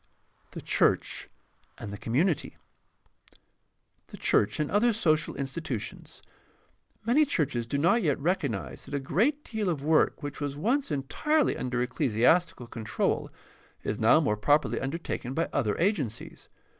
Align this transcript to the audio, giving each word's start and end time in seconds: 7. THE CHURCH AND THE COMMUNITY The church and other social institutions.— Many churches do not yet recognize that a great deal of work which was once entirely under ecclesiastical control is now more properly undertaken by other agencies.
7. 0.49 0.49
THE 0.53 0.61
CHURCH 0.63 1.29
AND 1.77 1.93
THE 1.93 1.97
COMMUNITY 1.99 2.57
The 4.07 4.17
church 4.17 4.59
and 4.59 4.71
other 4.71 4.93
social 4.93 5.35
institutions.— 5.35 6.23
Many 7.05 7.23
churches 7.23 7.67
do 7.67 7.77
not 7.77 8.01
yet 8.01 8.19
recognize 8.19 8.85
that 8.85 8.95
a 8.95 8.99
great 8.99 9.43
deal 9.45 9.69
of 9.69 9.83
work 9.83 10.23
which 10.23 10.41
was 10.41 10.57
once 10.57 10.89
entirely 10.89 11.55
under 11.55 11.83
ecclesiastical 11.83 12.65
control 12.65 13.29
is 13.83 13.99
now 13.99 14.19
more 14.19 14.37
properly 14.37 14.79
undertaken 14.81 15.35
by 15.35 15.49
other 15.53 15.77
agencies. 15.77 16.49